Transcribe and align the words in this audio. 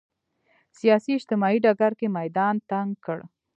سیاسي 0.79 1.11
اجتماعي 1.17 1.57
ډګر 1.65 1.91
کې 1.99 2.07
میدان 2.17 2.55
تنګ 2.69 2.91
کړ 3.05 3.19